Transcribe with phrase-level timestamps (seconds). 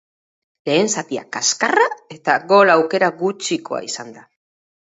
[0.69, 1.85] Lehen zatia kaskarra
[2.17, 4.29] eta gol aukera gutxikoa izan da.